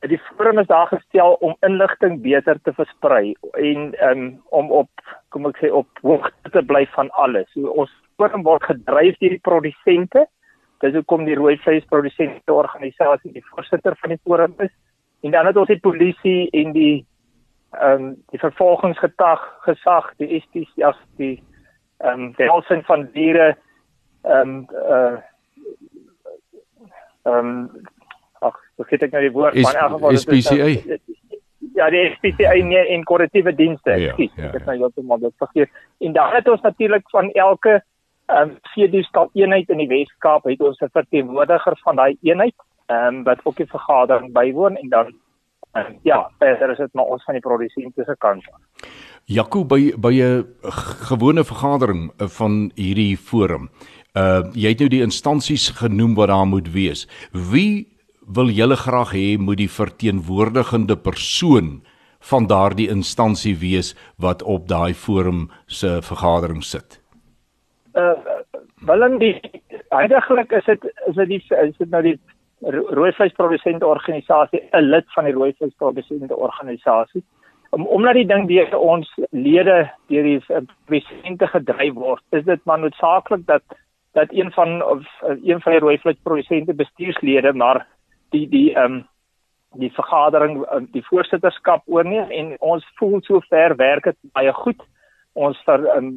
[0.00, 4.90] dat die forum is daar gestel om inligting beter te versprei en um, om op
[5.28, 7.48] kom ek sê op hoogte te bly van alles.
[7.52, 10.26] So ons forum word gedryf deur die produsente.
[10.84, 14.72] Dis hoekom die rooi vleisprodusente organisasie die voorsitter van die forum is.
[15.24, 17.06] En dan het ons die polisie en die
[17.76, 21.42] ehm um, die vervolgingsgetag gesag, die SPC as die
[21.98, 23.56] ehm um, welsin van diere
[24.22, 25.16] ehm um, uh
[27.22, 27.70] ehm um,
[28.38, 30.68] ag, vergeet ek nou die woord van in elk geval SPCA.
[31.76, 33.90] Ja, die SPCA nie in korrektiewe dienste.
[33.90, 35.70] Ja, ja, ja, ek het nou heeltemal dit vergeet.
[35.98, 37.82] En dan het ons natuurlik van elke
[38.26, 42.54] ehm um, vierdiefstal eenheid in die Wes-Kaap het ons 'n verteenwoordiger van daai eenheid
[42.86, 45.14] ehm um, wat ook die vergadering bywoon en dan
[45.76, 48.60] um, ja, verder is dit maar ons van die produsente se kant af.
[49.26, 50.46] Jaco by by 'n
[51.08, 53.68] gewone vergadering van hierdie forum.
[54.14, 57.08] Uh jy het nou die instansies genoem wat daar moet wees.
[57.32, 57.88] Wie
[58.26, 61.82] wil julle graag hê moet die verteenwoordigende persoon
[62.20, 67.00] van daardie instansie wees wat op daai forum se vergadering sit?
[67.94, 68.14] uh
[68.86, 69.40] Willem die
[69.90, 72.18] eintlik is dit is dit die is dit nou die
[72.60, 77.24] rooivleisprodusente organisasie 'n lid van die rooivleisprodusente organisasie
[77.70, 80.40] om omdat die ding deur ons lede deur die
[80.86, 83.62] presidente gedryf word is dit maar noodsaaklik dat
[84.16, 85.04] dat een van of
[85.44, 87.86] een van die rooivleisprodusente bestuurslede maar
[88.30, 89.04] die die ehm um,
[89.80, 94.80] die vergadering die voorsitterskap oorneem en ons voel so ver werk dit baie goed.
[95.34, 96.10] Ons vir um,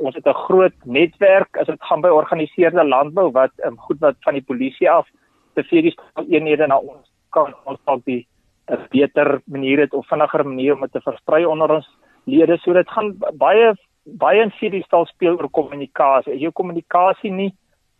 [0.00, 4.16] ons het 'n groot netwerk as dit gaan by georganiseerde landbou wat um, goed wat
[4.20, 5.06] van die polisie af
[5.54, 5.96] te vir die
[6.28, 8.26] eenhede na ons kan ons dalk die
[8.70, 11.88] 'n beter manier het of vinniger manier om dit te versprei onder ons
[12.24, 12.58] lede.
[12.58, 13.74] So dit gaan baie
[14.06, 16.34] baie in hierdie stal speel oor kommunikasie.
[16.34, 17.54] As jou kommunikasie nie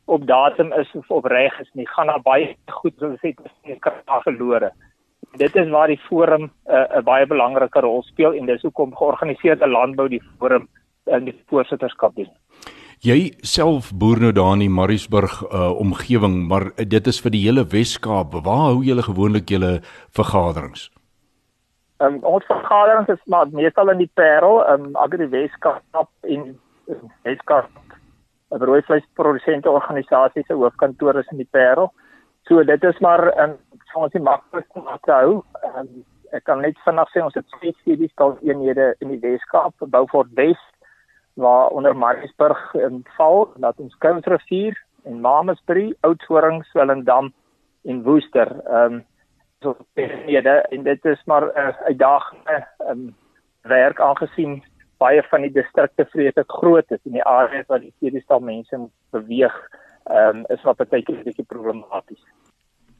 [0.07, 3.35] op datum is of op reg is nie gaan daar baie goed soos sê
[3.81, 4.71] kan verlore.
[5.37, 8.97] Dit is waar die forum eh, 'n uh, baie belangrike rol speel en dis hoekom
[8.97, 10.69] georganiseerde landbou die forum
[11.07, 12.31] in die voorsitterskap doen.
[13.05, 17.43] Jy self boer nou daar in die Mariesburg uh, omgewing, maar dit is vir die
[17.45, 18.33] hele Wes-Kaap.
[18.47, 19.81] Waar hou julle gewoonlik julle
[20.17, 20.87] vergaderings?
[22.01, 26.57] Um, ons vergaderings is maar meestal in die Parel, um, agter die Wes-Kaap in
[27.29, 27.69] Wes-Kaap.
[28.55, 31.93] 'n Rooivleisprodusente organisasie se hoofkantoor is in die Parel.
[32.49, 33.57] So dit is maar um,
[33.93, 35.43] vir ons die maklikste om te hou.
[35.75, 39.75] Um, ek kan net vinnig sê ons het twee studies daar eenhede in die Wes-Kaap,
[39.91, 40.61] Beaufort Wes
[41.37, 47.33] waar onder Mariesburg in val dat ons Kunsrivier en Mamasbury, Oudtshoorn, Swellendam
[47.85, 49.05] en Woester ehm um,
[49.61, 53.15] so eenhede en dit is maar 'n uh, uitdagende um,
[53.63, 54.65] werk aangesien
[54.97, 59.57] baie van die distrikte vreeslik groot is en die areas waar die stedestal mense beweeg
[60.05, 62.25] ehm um, is wat baie keer 'n bietjie problematies.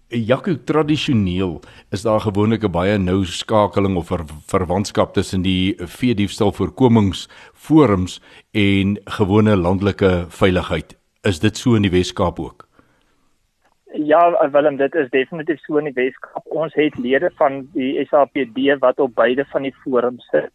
[0.09, 6.53] Jaco tradisioneel is daar gewoonlik 'n baie nou skakeling of ver, verwantskap tussen die veediefstal
[6.53, 8.21] voorkomingsforums
[8.53, 10.97] en gewone landelike veiligheid.
[11.23, 12.69] Is dit so in die Wes-Kaap ook?
[13.95, 16.43] Ja, Willem, dit is definitief so in die Wes-Kaap.
[16.45, 20.53] Ons het lede van die SAPD wat op beide van die forums sit.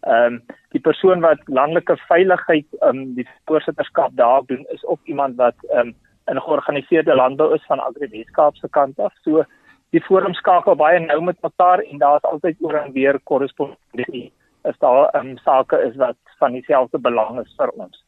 [0.00, 5.00] Ehm um, die persoon wat landelike veiligheid ehm um, die voorsitterskap daar doen is ook
[5.04, 5.94] iemand wat ehm um,
[6.26, 9.12] in georganiseerde landbou is van Agri Weskaap se kant af.
[9.22, 9.44] So
[9.90, 14.76] die forum skakel baie nou met mekaar en daar's altyd oor en weer korrespondensie as
[14.78, 18.04] daar um, sake is wat van dieselfde belang is vir ons.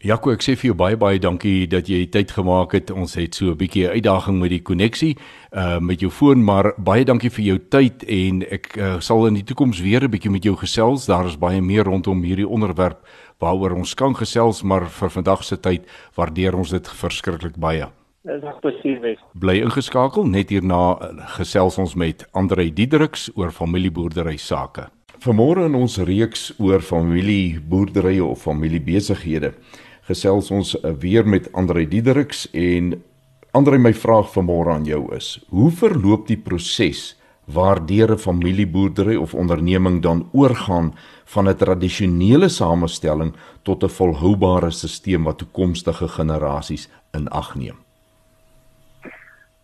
[0.00, 2.88] Jaco, ek sê vir jou baie baie dankie dat jy tyd gemaak het.
[2.88, 5.18] Ons het so 'n bietjie uitdaging met die koneksie
[5.52, 9.34] uh met jou foon, maar baie dankie vir jou tyd en ek uh, sal in
[9.34, 11.04] die toekoms weer 'n bietjie met jou gesels.
[11.06, 13.04] Daar is baie meer rondom hierdie onderwerp
[13.40, 17.88] waaroor ons kan gesels, maar vir vandag se tyd waardeer ons dit verskriklik baie.
[18.28, 19.20] Dis spesifiek.
[19.40, 24.90] Bly ingeskakel net hierna eh, gesels ons met Andre Diedriks oor familieboerdery sake.
[25.24, 29.54] Vanmôre in ons reeks oor familieboerderye of familiebesighede
[30.10, 32.98] gesels ons eh, weer met Andre Diedriks en
[33.56, 37.16] Andre my vraag vanmôre aan jou is: Hoe verloop die proses
[37.52, 43.32] waardeur 'n familieboerdery of onderneming dan oorgaan van 'n tradisionele samestelling
[43.62, 47.78] tot 'n volhoubare stelsel wat toekomstige generasies in ag neem.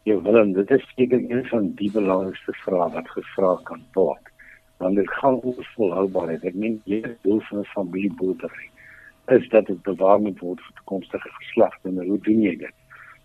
[0.02, 4.24] Ja, wel, dit is seker een van die belangrikste vrae wat gevra kan word.
[4.76, 6.44] Want dit gaan oor volhoubaarheid.
[6.44, 8.68] Ek meen, jy is doel van 'n familieboerdery
[9.26, 11.88] is dat dit bewaar moet word vir toekomstige geslagte.
[11.88, 12.74] En hoe doen jy dit?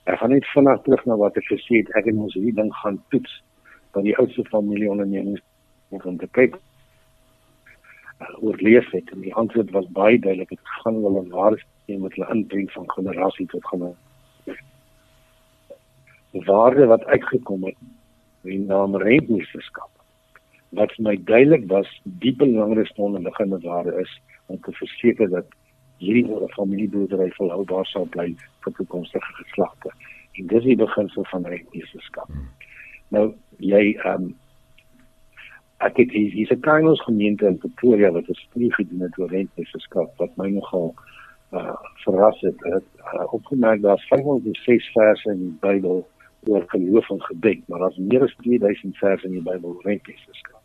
[0.03, 1.91] Ek gaan net vinnig terug na wat ek gesê het.
[1.95, 3.43] Ek en ons hierdie ding gaan toets
[3.91, 5.41] van die oudste familieondernemings
[5.89, 9.11] om te kyk uh, oorleef het.
[9.11, 12.91] En die antwoord was baie duidelik dit gaan hulle ware stelsel met hulle inbring van
[12.91, 13.99] generasie tot generasie
[16.31, 17.77] die waarde wat uitgekom het
[18.43, 19.89] in naam rentmeesterskap
[20.69, 25.45] wat my duidelik was die belangrikste onderliggende waarde is om te verseker dat
[25.97, 28.31] hierdie familieboerdery volhoubaar sal bly
[28.63, 29.91] vir toekomstige geslagte.
[30.39, 32.31] En dis die beginsel van rentmeesterskap.
[33.07, 34.29] Nou jy ehm um,
[35.81, 39.29] ek het hier hier's 'n klein gemeente in Pretoria wat 'n studie gedoen het oor
[39.29, 40.93] rentmeesterskap wat my nogal
[41.51, 42.55] uh verras het.
[42.59, 46.07] Het uh, opgemerk daar's 506 verse in die Bybel
[46.47, 50.61] oor geloof en gebed, maar daar's meer as 2000 verse in die Bybel oor rentmeesterskap.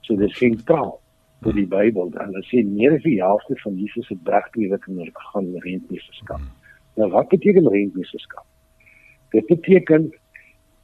[0.00, 1.00] So dis sentraal
[1.42, 2.10] vir die Bybel.
[2.14, 6.40] En hulle sê meer as die helfte van Jesus se bergpredikinge gaan oor rentmeesterskap.
[6.94, 8.46] Nou wat beteken rentmeesterskap?
[9.30, 10.12] Dit beteken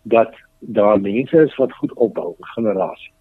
[0.03, 3.13] dat daar mense is wat goed opbou, generasie.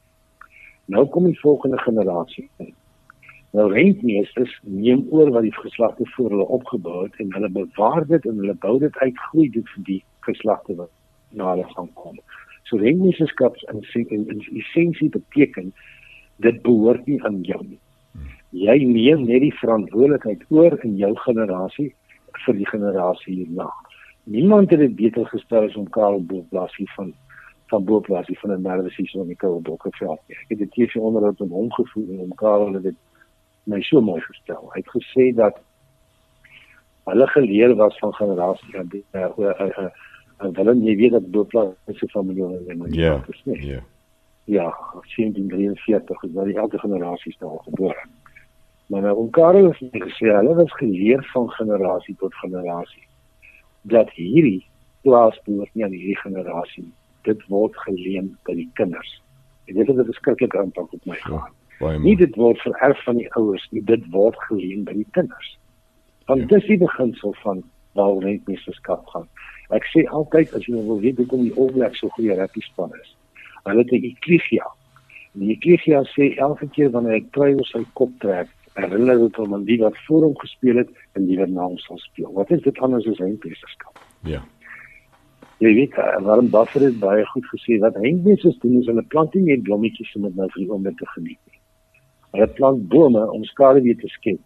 [0.85, 2.49] Nou kom die volgende generasie.
[3.51, 8.25] Nou rentmeesters neem oor wat die geslagte voor hulle opgebou het en hulle bewaar dit
[8.25, 10.91] en hulle bou dit uit groei dit vir die geslagte wat
[11.29, 12.19] na hulle gaan kom.
[12.63, 15.73] So rentmeesterskap in in, in essensie beteken
[16.35, 17.79] dit behoort nie aan jou nie.
[18.55, 21.89] jy neem net die verantwoordelikheid oor in jou generasie
[22.45, 23.67] vir die generasie hierna.
[24.23, 27.13] Niemand het dit beter gestel as om Karel Boplasie van
[27.67, 30.07] van Boplasie van 'n nervus so 'n Karel Boplasie.
[30.27, 32.95] Ek het dit hier so onderhoud met hom gevoel en om Karel het dit
[33.63, 34.69] my so mooi gestel.
[34.73, 35.59] Hy het gesê dat
[37.03, 39.89] hulle geleer was van generasie aan die uh, uh, uh, uh,
[40.37, 43.23] en dan jy weet dat Boplasie se familie en ja.
[43.43, 43.83] Ja.
[44.43, 48.05] Ja, sien die 43 is nou die elke generasie is daar gebore.
[48.87, 53.07] Maar nou om Karel het gesê hulle was geleer van generasie tot generasie
[53.81, 54.65] dat hierdie
[55.01, 56.96] plaas behoort nie aan hierdie generasie nie.
[57.27, 59.13] Dit word geleen by die kinders.
[59.67, 61.53] En dit het 'n verskriklike impak op my gehad.
[61.79, 65.57] Ja, nie dit word vererf van die ouers nie, dit word geleen by die kinders.
[66.25, 66.47] Want ja.
[66.55, 67.63] dis die beginsel van
[67.97, 69.27] waar rentmeesterskap gaan.
[69.75, 72.93] Ek sê altyd as jy wil weet hoekom die All Blacks so goeie rugby span
[73.01, 73.15] is.
[73.67, 74.67] Hulle het 'n ekligia.
[75.37, 79.53] Die ekligia sê elke keer wanneer hy kry op sy kop trek, herinner dit hom
[79.53, 82.31] aan die wat voor hom gespeel het en die wat na hom sal speel.
[82.33, 83.99] Wat is dit anders as eindmeesterskap?
[84.23, 84.41] Ja.
[85.63, 89.45] Jy weet, waarom Buffer het baie goed gesê dat eindmeesters doen is hulle plant nie
[89.47, 91.61] net blommetjies om dit nou vir die oomblik te geniet nie.
[92.35, 94.41] Hulle plant bome om skade weer te skep.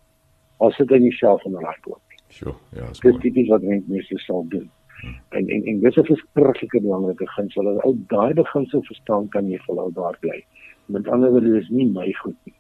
[0.63, 2.21] As dit in jouself van 'n raak word.
[2.30, 3.19] Sjoe, ja, dis mooi.
[3.19, 4.69] Dit is wat eindmeesters sal doen.
[5.02, 5.17] Hmm.
[5.30, 7.67] En en en dis 'n verskriklike belangrike beginsel.
[7.67, 10.45] As ou daai beginsel verstaan, kan jy volhou daar bly.
[10.86, 12.56] Met ander woorde, dis nie my goed nie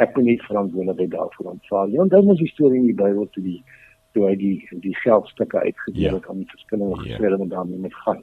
[0.00, 2.00] ek moet nie verantwoordelikheid daarvoor aanvaar nie.
[2.00, 3.58] Onthou mos die storie in die Bybel toe die
[4.12, 6.28] toe hy die die geldstukke uitgedeel het ja.
[6.30, 7.02] aan die verskillende ja.
[7.02, 8.22] gespreide met daarmee met gaan.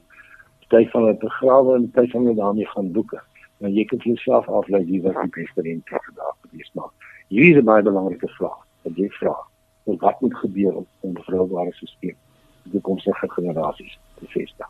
[0.68, 3.20] Tyd van het begrawe en tyd van het daarmee gaan boeke.
[3.58, 6.90] Nou jy kan jouself aflei wie was die die dag gewees maar.
[7.28, 8.60] Hierdie is 'n baie belangrike vraag.
[8.82, 9.36] Wat jy vra,
[9.84, 12.16] wat moet gebeur om 'n betroubare stelsel
[12.62, 14.68] vir die komende generasies te vestig?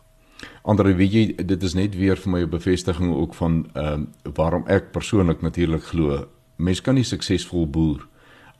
[0.61, 4.33] Andre, weet jy, dit is net weer vir my 'n bevestiging ook van ehm um,
[4.35, 8.07] waarom ek persoonlik natuurlik glo mens kan nie suksesvol boer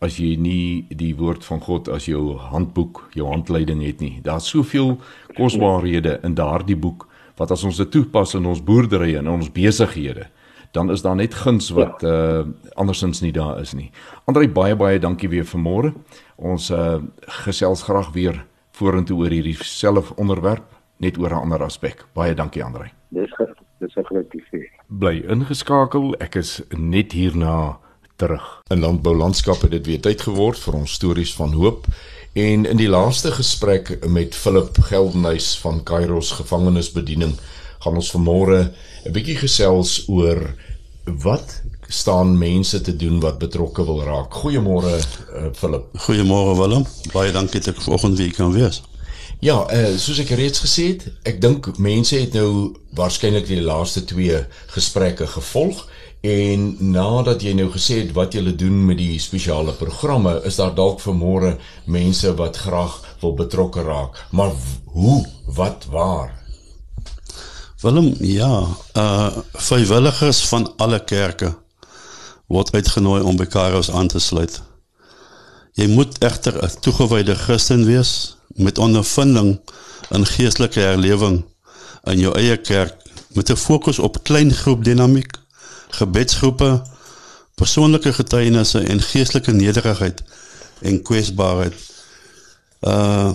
[0.01, 4.19] as jy nie die woord van God as jou handboek, jou handleiding het nie.
[4.23, 4.97] Daar's soveel
[5.35, 7.07] kosbarehede in daardie boek
[7.39, 10.27] wat as ons dit toepas in ons boerdery en ons besighede,
[10.75, 12.41] dan is daar net guns wat ja.
[12.43, 13.89] uh andersins nie daar is nie.
[14.29, 15.93] Andrei baie baie dankie weer vir môre.
[16.38, 16.99] Ons uh
[17.43, 20.67] gesels graag weer vorentoe oor hierdie self onderwerp
[20.99, 22.05] net oor 'n ander aspek.
[22.13, 22.91] Baie dankie Andrei.
[23.09, 23.31] Dis
[23.79, 24.69] dis 'n groot plesier.
[24.88, 26.15] Bly ingeskakel.
[26.19, 27.79] Ek is net hierna
[28.19, 28.45] terug.
[28.67, 31.88] In landboulandskap het dit weer tyd geword vir ons stories van hoop.
[32.38, 37.38] En in die laaste gesprek met Philip Geldenhuys van Kairos gevangenisbediening
[37.79, 38.60] gaan ons vanmôre
[39.05, 40.53] 'n bietjie gesels oor
[41.23, 44.34] wat staan mense te doen wat betrokke wil raak.
[44.34, 45.86] Goeiemôre uh, Philip.
[46.05, 46.86] Goeiemôre Willem.
[47.13, 48.82] Baie dankie dat ek vanoggend weer kan wees.
[49.39, 54.03] Ja, uh, soos ek reeds gesê het, ek dink mense het nou waarskynlik die laaste
[54.05, 54.43] twee
[54.75, 55.88] gesprekke gevolg.
[56.21, 60.73] En nadat jy nou gesê het wat jy doen met die spesiale programme, is daar
[60.75, 64.19] dalk vermoere mense wat graag wil betrokke raak.
[64.32, 64.51] Maar
[64.86, 66.36] hoe, wat, waar?
[67.82, 71.53] Willem, ja, uh vrywilligers van alle kerke
[72.47, 74.62] word uitgenooi om by Kairos aan te sluit.
[75.79, 79.60] Jy moet egter 'n toegewyde Christen wees met ondervinding
[80.12, 81.45] in geestelike herlewing
[82.03, 82.95] in jou eie kerk
[83.34, 85.32] met 'n fokus op klein groep dinamiek
[85.89, 86.82] gebedsgroepe,
[87.56, 90.23] persoonlike getuienisse en geestelike nederigheid
[90.82, 91.73] en kwesbaarheid.
[92.82, 93.32] Uh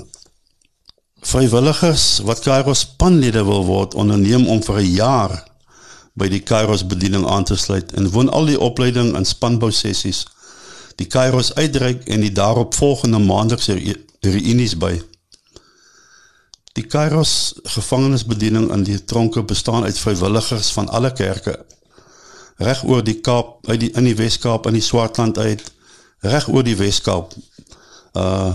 [1.24, 5.32] vrywilligers wat Kairos spanlede wil word onderneem om vir 'n jaar
[6.12, 10.26] by die Kairos bediening aan te sluit en woon al die opleiding en spanbou sessies
[11.00, 15.00] die Kairos uitreik en die daarop volgende maandelikse reunies by.
[16.74, 21.58] Die Kairos gevangenisbediening in die tronke bestaan uit vrywilligers van alle kerke
[22.56, 25.62] reg oor die Kaap, uit die in die Wes-Kaap in die Swartland uit,
[26.20, 27.34] reg oor die Wes-Kaap.
[28.12, 28.54] Uh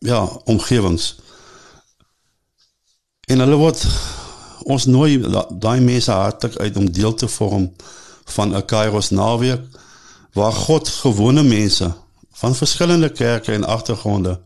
[0.00, 1.18] ja, omgewings.
[3.28, 3.82] En hulle word
[4.64, 5.18] ons nooi
[5.50, 7.66] daai mense hartlik uit om deel te vorm
[8.34, 9.60] van 'n Kairos naweek
[10.32, 11.92] waar God gewone mense
[12.32, 14.40] van verskillende kerke en agtergronde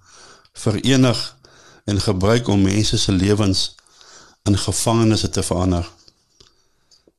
[0.53, 1.37] verenig
[1.85, 3.75] en gebruik om mense se lewens
[4.43, 5.91] in gevangenisse te verander.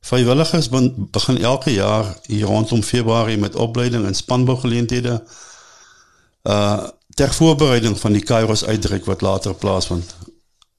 [0.06, 0.68] Vrywilligers
[1.10, 5.24] begin elke jaar hier rondom Februarie met opleiding en spanbougeleenthede
[6.42, 6.84] uh
[7.16, 10.16] ter voorbereiding van die Kairos uitdruk wat later plaasvind.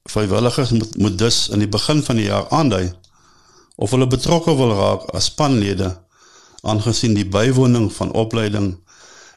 [0.03, 2.91] Vrywilligers moet, moet dus in die begin van die jaar aandui
[3.75, 5.89] of hulle betrokke wil raak as spanlede
[6.61, 8.69] aangesien die bywoning van opleiding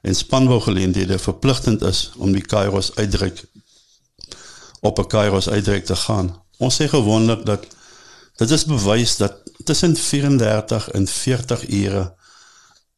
[0.02, 3.42] en spanbougeleenthede verpligtend is om die Kairos uitdruk
[4.80, 6.34] op 'n Kairos uitdruk te gaan.
[6.58, 7.66] Ons sê gewoonlik dat
[8.40, 9.32] dit is bewys dat
[9.64, 12.04] tussen 34 en 40 ure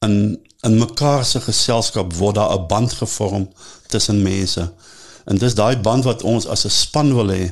[0.07, 3.49] in in mekaar se geselskap word daar 'n band gevorm
[3.87, 4.73] tussen mense.
[5.25, 7.51] En dis daai band wat ons as 'n span wil hê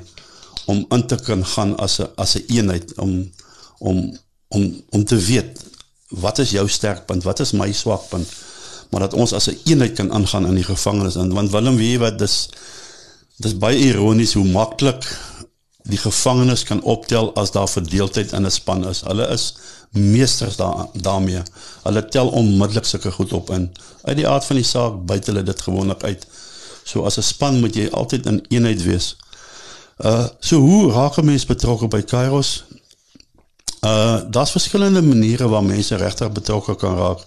[0.66, 3.32] om in te kan gaan as 'n as 'n eenheid om
[3.78, 4.18] om
[4.48, 5.58] om om te weet
[6.08, 8.28] wat is jou sterkpunt, wat is my swakpunt,
[8.90, 11.98] maar dat ons as 'n eenheid kan aangaan in die gevangenis en want Willem weet
[11.98, 12.48] wat dis
[13.36, 15.18] dis baie ironies hoe maklik
[15.82, 19.00] die gevangenes kan optel as daar verdeeldheid in 'n span is.
[19.00, 19.54] Hulle is
[19.90, 21.42] meesters daar daarmee.
[21.82, 23.72] Hulle tel onmiddellik sulke goed op in.
[24.02, 26.26] Uit die aard van die saak buit hulle dit gewoonlik uit.
[26.84, 29.16] So as 'n span moet jy altyd in eenheid wees.
[29.98, 32.64] Uh so hoe raak 'n mens betrokke by Kairos?
[33.80, 37.20] Uh daar's verskillende maniere waar mense regtig betrokke kan raak.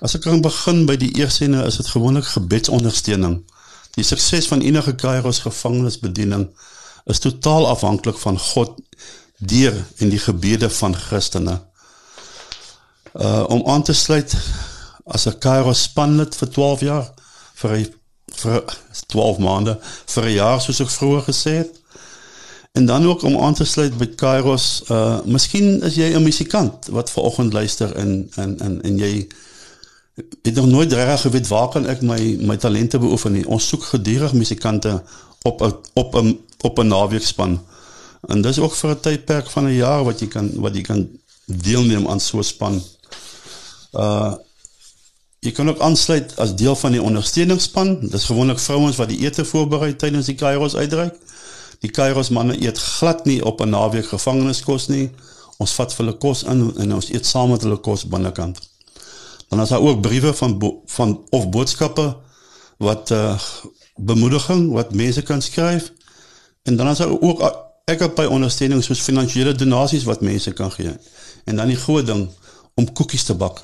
[0.00, 3.44] As ek kan begin by die eerste ene is dit gewoonlik gebedsondersteuning.
[3.90, 6.48] Die sukses van enige Kairos gevangenisbediening
[7.04, 8.80] is totaal afhanklik van God
[9.38, 11.60] deur en die gebede van Christene.
[13.12, 14.36] Uh om aan te sluit
[15.04, 17.12] as 'n Kairos spanlid vir 12 jaar
[17.54, 17.88] vir
[18.26, 18.64] vir
[19.06, 21.80] 12 maande vir 'n jaar soos ek vroeër gesê het.
[22.72, 26.86] En dan ook om aan te sluit by Kairos, uh miskien is jy 'n musikant
[26.86, 29.26] wat vanoggend luister en en en en jy
[30.42, 33.46] het nog nooit reg geweet waar kan ek my my talente beoefen nie.
[33.46, 35.02] Ons soek gedurig musikante
[35.42, 37.64] op a, op 'n op 'n naweekspan.
[38.20, 41.08] En dis ook vir 'n tydperk van 'n jaar wat jy kan wat jy kan
[41.44, 42.82] deelneem aan so 'n span.
[43.92, 44.34] Uh
[45.40, 48.08] jy kan ook aansluit as deel van die ondersteuningsspan.
[48.08, 51.14] Dis gewoonlik vrouens wat die ete voorberei tydens die Kairos uitreik.
[51.80, 55.10] Die Kairos manne eet glad nie op 'n naweek gevangeniskos nie.
[55.56, 58.58] Ons vat hulle kos in en ons eet saam met hulle kos binnekant.
[59.48, 62.16] Dan is daar ook briewe van van of boodskappe
[62.76, 63.40] wat uh
[64.04, 65.92] bemoediging wat mense kan skryf.
[66.62, 67.42] En dan is daar ook
[67.84, 70.92] ek het by ondersteuning soos finansiële donasies wat mense kan gee.
[71.44, 72.28] En dan die groot ding
[72.74, 73.62] om koekies te bak.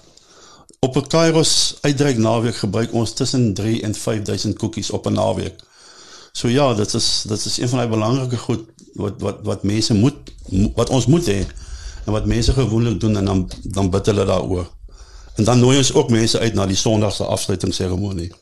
[0.81, 5.63] Op 'n Kairos uitreik naweek gebruik ons tussen 3 en 5000 koekies op 'n naweek.
[6.33, 8.65] So ja, dit is dit is een van die belangrike goed
[8.95, 10.17] wat wat wat mense moet
[10.75, 11.47] wat ons moet hê
[12.05, 14.67] en wat mense gewoonlik doen en dan dan bid hulle daaroor.
[15.35, 18.33] En dan nooi ons ook mense uit na die Sondagse afsluitingsseremonie.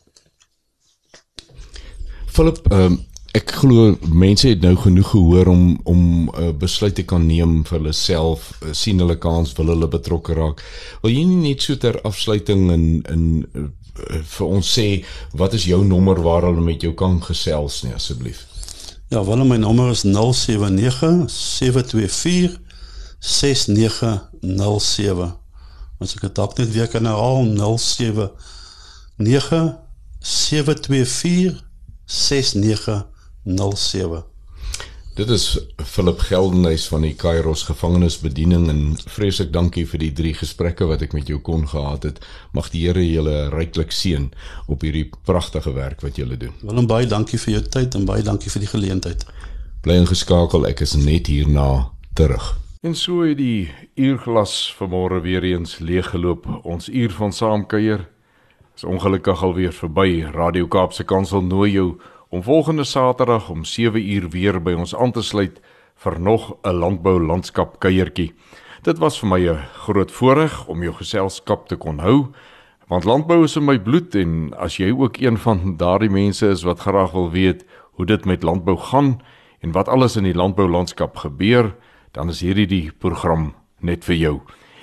[2.35, 3.03] Philip, ehm um,
[3.35, 7.64] ek glo mense het nou genoeg gehoor om om 'n uh, besluit te kan neem
[7.66, 10.62] vir hulle self, uh, sien hulle kans wil hulle betrokke raak.
[11.03, 13.61] Wil jy nie net so ter afsluiting in in uh,
[14.35, 18.47] vir ons sê wat is jou nommer waar hulle met jou kan gesels nie asseblief?
[19.11, 22.59] Ja, wel my nommer is 079 724
[23.20, 25.35] 6907.
[26.01, 29.76] As ek dit dalk net weer kan herhaal 079
[30.18, 31.64] 724
[32.07, 34.24] 6907.
[35.14, 40.88] Dit is Philip Geldenhuys van die Kairos gevangenisbediening en vreeslik dankie vir die drie gesprekke
[40.90, 42.18] wat ek met jou kon gehad het.
[42.50, 44.32] Mag die Here julle ryklik seën
[44.66, 46.50] op hierdie pragtige werk wat julle doen.
[46.66, 49.22] Willem baie dankie vir jou tyd en baie dankie vir die geleentheid.
[49.86, 52.57] Bly ingeskakel, ek is net hierna terug.
[52.82, 56.50] En so het die uurglas vanmôre weer eens leeggeloop.
[56.66, 58.09] Ons uur van saamkuier
[58.75, 60.25] is ongelukkig alweer verby.
[60.35, 65.12] Radio Kaapse Kansel nooi jou om volgende Saterdag om 7 uur weer by ons aan
[65.14, 65.61] te sluit
[66.03, 68.35] vir nog 'n landbou landskap kuiertjie.
[68.83, 72.33] Dit was vir my 'n groot voorreg om jou geselskap te kon hou,
[72.89, 76.62] want landbou is in my bloed en as jy ook een van daardie mense is
[76.62, 79.20] wat graag wil weet hoe dit met landbou gaan
[79.61, 81.75] en wat alles in die landbou landskap gebeur,
[82.12, 84.41] dan is hierdie die program net vir jou.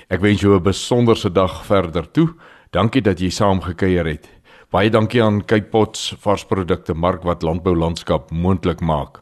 [0.10, 2.30] Ek wens jou 'n besonderse dag verder toe.
[2.72, 4.30] Dankie dat jy saam gekuier het.
[4.72, 9.20] Baie dankie aan Cape Pots varsprodukte mark wat landbou landskap moontlik maak.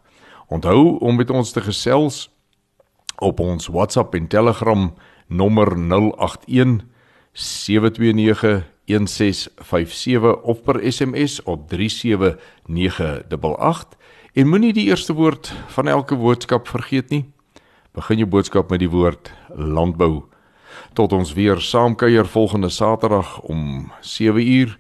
[0.54, 2.30] Onthou om met ons te gesels
[3.18, 4.94] op ons WhatsApp en Telegram
[5.28, 6.86] nommer 081
[7.34, 13.98] 729 1657 of per SMS op 37988
[14.34, 17.26] en moenie die eerste woord van elke boodskap vergeet nie.
[17.98, 20.30] Begin jou boodskap met die woord landbou
[20.94, 24.78] tot ons weer saamkuier volgende Saterdag om 7uur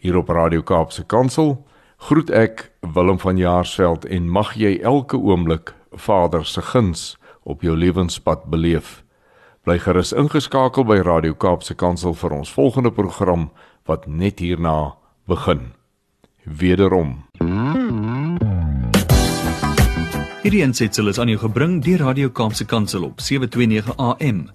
[0.00, 1.66] hier op Radio Kaapse Kansel.
[1.96, 7.76] Groet ek Willem van Jaarsveld en mag jy elke oomblik Vader se guns op jou
[7.76, 9.02] lewenspad beleef.
[9.66, 13.50] Bly gerus ingeskakel by Radio Kaapse Kansel vir ons volgende program
[13.88, 14.94] wat net hierna
[15.28, 15.72] begin.
[16.44, 17.24] Wederom.
[20.42, 24.46] Hierdie aansetsel is aan jou gebring deur Radio Kaapse Kansel op 729 AM.